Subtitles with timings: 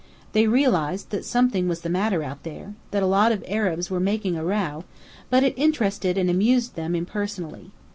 [0.33, 3.99] They realized that something was the matter out there, that a lot of Arabs were
[3.99, 4.83] making a row;
[5.29, 7.69] but it interested and amused them impersonally.